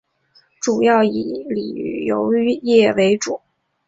[0.59, 3.39] 主要以旅游业为主。